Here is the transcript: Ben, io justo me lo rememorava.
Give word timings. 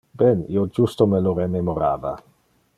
Ben, 0.19 0.39
io 0.55 0.63
justo 0.77 1.05
me 1.11 1.19
lo 1.27 1.35
rememorava. 1.41 2.15